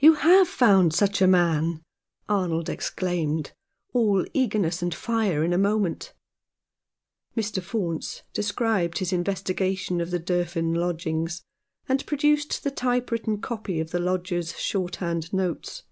"You 0.00 0.14
have 0.14 0.48
found 0.48 0.92
such 0.92 1.22
a 1.22 1.28
man," 1.28 1.84
Arnold 2.28 2.68
ex 2.68 2.90
claimed, 2.90 3.52
all 3.92 4.24
eagerness 4.34 4.82
and 4.82 4.92
fire 4.92 5.44
in 5.44 5.52
a 5.52 5.58
moment. 5.58 6.12
Mr. 7.36 7.62
Faunce 7.62 8.22
described 8.32 8.98
his 8.98 9.12
investigation 9.12 10.00
of 10.00 10.10
the 10.10 10.18
Durfin 10.18 10.74
lodgings, 10.74 11.44
and 11.88 12.04
produced 12.04 12.64
the 12.64 12.72
type 12.72 13.12
written 13.12 13.40
copy 13.40 13.78
of 13.78 13.92
the 13.92 14.00
lodger's 14.00 14.58
shorthand 14.58 15.32
notes. 15.32 15.84